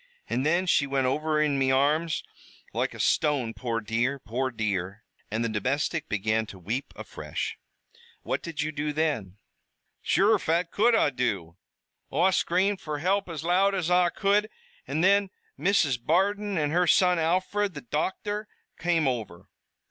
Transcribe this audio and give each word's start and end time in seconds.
An' 0.27 0.43
thin 0.43 0.65
she 0.65 0.87
wint 0.87 1.05
over 1.05 1.39
in 1.39 1.59
me 1.59 1.69
arms 1.69 2.23
loike 2.73 2.95
a 2.95 2.99
stone, 2.99 3.53
poor 3.53 3.79
dear, 3.79 4.17
poor 4.17 4.49
dear!" 4.49 5.03
And 5.29 5.45
the 5.45 5.47
domestic 5.47 6.09
began 6.09 6.47
to 6.47 6.57
weep 6.57 6.91
afresh. 6.95 7.59
"What 8.23 8.41
did 8.41 8.63
you 8.63 8.71
do 8.71 8.93
then?" 8.93 9.37
"Sure, 10.01 10.39
phat 10.39 10.71
could 10.71 10.95
Oi 10.95 11.11
do? 11.11 11.55
Oi 12.11 12.31
scr'amed 12.31 12.81
fer 12.81 12.97
hilp 12.97 13.29
as 13.29 13.43
loud 13.43 13.75
as 13.75 13.91
Oi 13.91 14.09
could, 14.09 14.49
an' 14.87 15.03
thin 15.03 15.29
Mrs. 15.59 16.03
Bardon 16.03 16.57
an' 16.57 16.71
her 16.71 16.87
son, 16.87 17.19
Alfred, 17.19 17.75
the 17.75 17.83
docthor, 17.83 18.47
came 18.79 19.07
over." 19.07 19.49